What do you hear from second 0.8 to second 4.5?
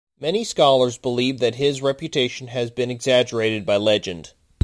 believe that his reputation has been exaggerated by legend.